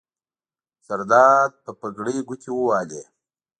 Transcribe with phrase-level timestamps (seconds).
[0.85, 3.03] زرداد په پګړۍ ګوتې ووهلې.